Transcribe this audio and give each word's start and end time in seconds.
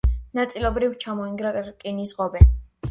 ნაწილობრივ 0.39 0.97
ჩამოინგრა 1.05 1.55
რკინის 1.71 2.17
ღობე. 2.23 2.45